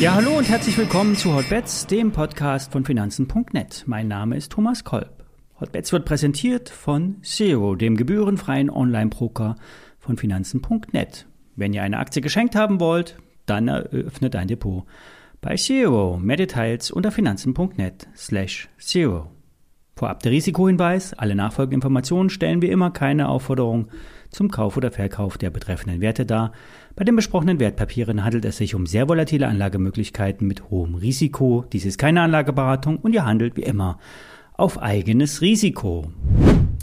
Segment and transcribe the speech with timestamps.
[0.00, 3.82] Ja, hallo und herzlich willkommen zu Hotbets, dem Podcast von Finanzen.net.
[3.86, 5.24] Mein Name ist Thomas Kolb.
[5.60, 9.56] Hotbets wird präsentiert von Zero, dem gebührenfreien Online-Broker
[9.98, 11.26] von Finanzen.net.
[11.56, 14.84] Wenn ihr eine Aktie geschenkt haben wollt, dann eröffnet ein Depot
[15.40, 16.16] bei Zero.
[16.16, 19.32] Mehr Details unter Finanzen.net slash Zero.
[19.96, 21.12] Vorab der Risikohinweis.
[21.14, 23.88] Alle nachfolgenden Informationen stellen wir immer keine Aufforderung
[24.30, 26.52] zum Kauf oder Verkauf der betreffenden Werte dar.
[26.96, 31.64] Bei den besprochenen Wertpapieren handelt es sich um sehr volatile Anlagemöglichkeiten mit hohem Risiko.
[31.72, 33.98] Dies ist keine Anlageberatung und ihr handelt wie immer
[34.54, 36.10] auf eigenes Risiko.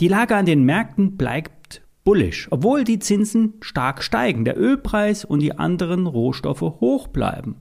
[0.00, 5.40] Die Lage an den Märkten bleibt bullish, obwohl die Zinsen stark steigen, der Ölpreis und
[5.40, 7.56] die anderen Rohstoffe hoch bleiben.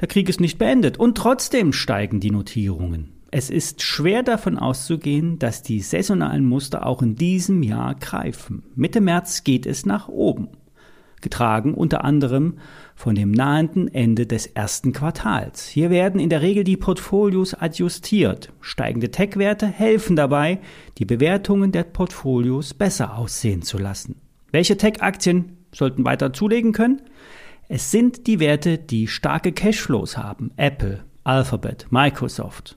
[0.00, 3.21] Der Krieg ist nicht beendet und trotzdem steigen die Notierungen.
[3.34, 8.62] Es ist schwer davon auszugehen, dass die saisonalen Muster auch in diesem Jahr greifen.
[8.74, 10.48] Mitte März geht es nach oben,
[11.22, 12.58] getragen unter anderem
[12.94, 15.66] von dem nahenden Ende des ersten Quartals.
[15.66, 18.52] Hier werden in der Regel die Portfolios adjustiert.
[18.60, 20.60] Steigende Tech-Werte helfen dabei,
[20.98, 24.16] die Bewertungen der Portfolios besser aussehen zu lassen.
[24.50, 27.00] Welche Tech-Aktien sollten weiter zulegen können?
[27.66, 30.50] Es sind die Werte, die starke Cashflows haben.
[30.58, 32.76] Apple, Alphabet, Microsoft.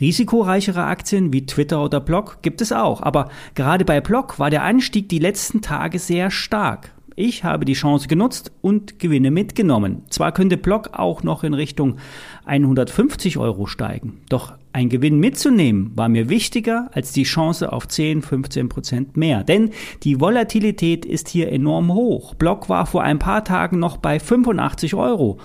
[0.00, 4.62] Risikoreichere Aktien wie Twitter oder Block gibt es auch, aber gerade bei Block war der
[4.62, 6.92] Anstieg die letzten Tage sehr stark.
[7.16, 10.02] Ich habe die Chance genutzt und Gewinne mitgenommen.
[10.08, 11.96] Zwar könnte Block auch noch in Richtung
[12.44, 18.22] 150 Euro steigen, doch ein Gewinn mitzunehmen war mir wichtiger als die Chance auf 10,
[18.22, 19.42] 15 Prozent mehr.
[19.42, 19.70] Denn
[20.04, 22.36] die Volatilität ist hier enorm hoch.
[22.36, 25.40] Block war vor ein paar Tagen noch bei 85 Euro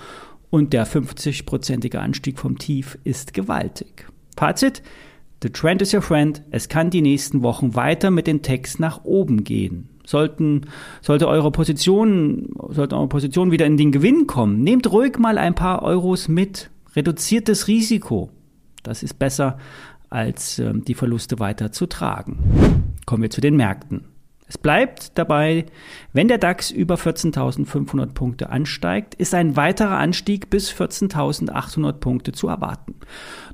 [0.50, 4.06] und der 50-prozentige Anstieg vom Tief ist gewaltig.
[4.36, 4.82] Fazit,
[5.42, 6.42] The Trend is your friend.
[6.50, 9.90] Es kann die nächsten Wochen weiter mit den Techs nach oben gehen.
[10.06, 10.62] Sollten,
[11.02, 15.54] sollte eure Position, sollte eure Position wieder in den Gewinn kommen, nehmt ruhig mal ein
[15.54, 16.70] paar Euros mit.
[16.96, 18.30] Reduziert das Risiko.
[18.82, 19.58] Das ist besser,
[20.10, 22.94] als äh, die Verluste weiter zu tragen.
[23.04, 24.04] Kommen wir zu den Märkten.
[24.46, 25.64] Es bleibt dabei,
[26.12, 32.48] wenn der DAX über 14.500 Punkte ansteigt, ist ein weiterer Anstieg bis 14.800 Punkte zu
[32.48, 32.94] erwarten.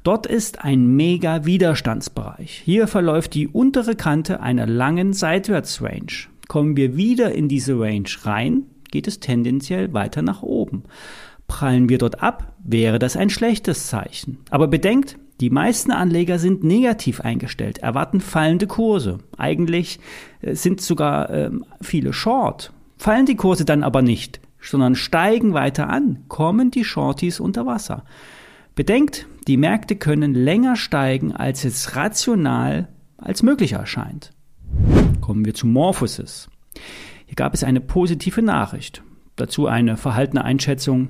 [0.02, 2.62] Dort ist ein mega Widerstandsbereich.
[2.64, 6.28] Hier verläuft die untere Kante einer langen Seitwärtsrange.
[6.48, 10.82] Kommen wir wieder in diese Range rein, geht es tendenziell weiter nach oben.
[11.46, 14.38] Prallen wir dort ab, wäre das ein schlechtes Zeichen.
[14.50, 19.18] Aber bedenkt, die meisten Anleger sind negativ eingestellt, erwarten fallende Kurse.
[19.38, 19.98] Eigentlich
[20.42, 22.72] äh, sind sogar äh, viele Short.
[22.98, 28.04] Fallen die Kurse dann aber nicht, sondern steigen weiter an, kommen die Shorties unter Wasser.
[28.74, 34.32] Bedenkt, die Märkte können länger steigen, als es rational als möglich erscheint.
[35.20, 36.48] Kommen wir zu Morphosis.
[37.26, 39.02] Hier gab es eine positive Nachricht.
[39.36, 41.08] Dazu eine verhaltene Einschätzung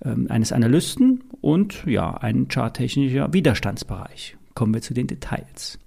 [0.00, 4.36] eines Analysten und ja, ein charttechnischer Widerstandsbereich.
[4.54, 5.78] Kommen wir zu den Details.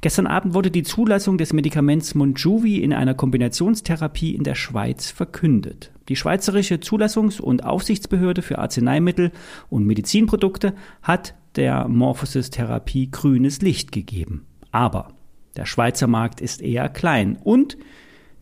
[0.00, 5.92] Gestern Abend wurde die Zulassung des Medikaments Monjuvi in einer Kombinationstherapie in der Schweiz verkündet.
[6.08, 9.32] Die Schweizerische Zulassungs- und Aufsichtsbehörde für Arzneimittel
[9.70, 14.46] und Medizinprodukte hat der Morphosis-Therapie grünes Licht gegeben.
[14.72, 15.08] Aber
[15.56, 17.78] der Schweizer Markt ist eher klein und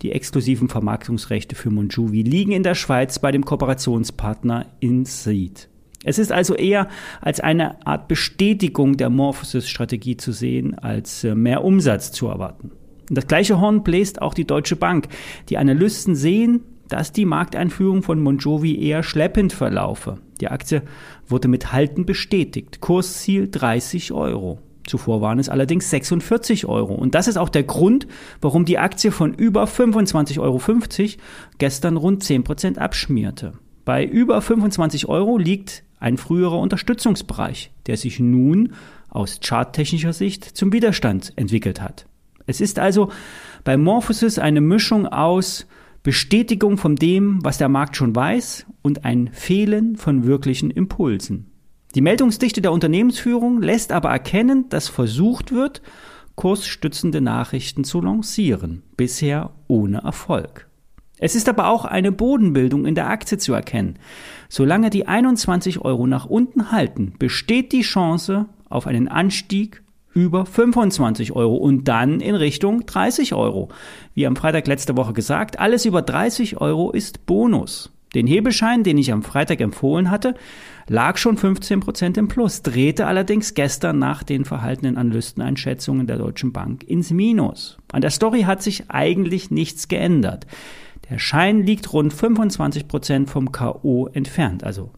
[0.05, 5.71] die exklusiven Vermarktungsrechte für Monjuvi liegen in der Schweiz bei dem Kooperationspartner Inseed.
[6.05, 6.89] Es ist also eher
[7.23, 12.71] als eine Art Bestätigung der Morphosis-Strategie zu sehen, als äh, mehr Umsatz zu erwarten.
[13.09, 15.09] Das gleiche Horn bläst auch die Deutsche Bank.
[15.49, 16.61] Die Analysten sehen,
[16.91, 20.19] dass die Markteinführung von Monjovi eher schleppend verlaufe.
[20.39, 20.83] Die Aktie
[21.27, 22.83] wurde mit Halten bestätigt.
[22.83, 24.59] Kursziel 30 Euro.
[24.87, 26.95] Zuvor waren es allerdings 46 Euro.
[26.95, 28.07] Und das ist auch der Grund,
[28.41, 30.61] warum die Aktie von über 25,50 Euro
[31.59, 33.55] gestern rund 10 Prozent abschmierte.
[33.85, 38.73] Bei über 25 Euro liegt ein früherer Unterstützungsbereich, der sich nun
[39.09, 42.07] aus charttechnischer Sicht zum Widerstand entwickelt hat.
[42.47, 43.11] Es ist also
[43.63, 45.67] bei Morphosis eine Mischung aus
[46.03, 51.54] Bestätigung von dem, was der Markt schon weiß und ein Fehlen von wirklichen Impulsen.
[51.95, 55.81] Die Meldungsdichte der Unternehmensführung lässt aber erkennen, dass versucht wird,
[56.35, 60.67] kursstützende Nachrichten zu lancieren, bisher ohne Erfolg.
[61.19, 64.01] Es ist aber auch eine Bodenbildung in der Aktie zu erkennen.
[64.49, 69.83] Solange die 21 Euro nach unten halten, besteht die Chance auf einen Anstieg
[70.13, 73.69] über 25 Euro und dann in Richtung 30 Euro.
[74.15, 77.94] Wie am Freitag letzte Woche gesagt, alles über 30 Euro ist Bonus.
[78.15, 80.35] Den Hebelschein, den ich am Freitag empfohlen hatte,
[80.89, 86.85] lag schon 15% im Plus, drehte allerdings gestern nach den verhaltenen Analysteneinschätzungen der Deutschen Bank
[86.85, 87.79] ins Minus.
[87.93, 90.47] An der Story hat sich eigentlich nichts geändert.
[91.11, 94.91] Der Schein liegt rund 25% vom KO entfernt, also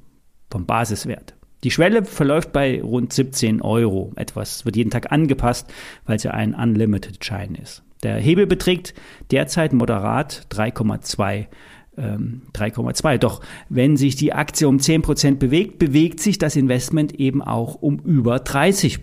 [0.51, 1.35] vom Basiswert.
[1.65, 4.13] Die Schwelle verläuft bei rund 17 Euro.
[4.17, 5.73] Etwas wird jeden Tag angepasst,
[6.05, 7.83] weil es ja ein Unlimited-Schein ist.
[8.03, 8.95] Der Hebel beträgt
[9.31, 11.47] derzeit moderat 3,2
[11.97, 13.13] 3,2.
[13.13, 17.75] Ähm, Doch wenn sich die Aktie um 10% bewegt, bewegt sich das Investment eben auch
[17.75, 19.01] um über 30%.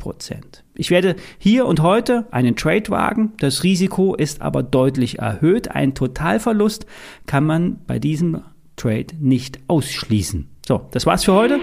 [0.75, 3.33] Ich werde hier und heute einen Trade wagen.
[3.39, 5.71] Das Risiko ist aber deutlich erhöht.
[5.71, 6.85] Ein Totalverlust
[7.25, 8.41] kann man bei diesem
[8.75, 10.49] Trade nicht ausschließen.
[10.65, 11.59] So, das war's für heute.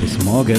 [0.00, 0.58] Bis morgen.